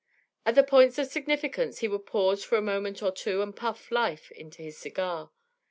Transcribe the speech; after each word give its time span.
At 0.47 0.55
the 0.55 0.63
points 0.63 0.97
of 0.97 1.05
significance 1.05 1.77
he 1.81 1.87
would 1.87 2.07
pause 2.07 2.43
for 2.43 2.57
a 2.57 2.61
moment 2.63 3.03
or 3.03 3.11
two 3.11 3.43
and 3.43 3.55
puff 3.55 3.91
life 3.91 4.31
into 4.31 4.63
his 4.63 4.75
cigar. 4.75 5.29